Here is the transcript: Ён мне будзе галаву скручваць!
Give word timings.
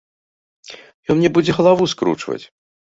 Ён 1.11 1.15
мне 1.21 1.29
будзе 1.37 1.51
галаву 1.61 1.83
скручваць! 1.95 2.45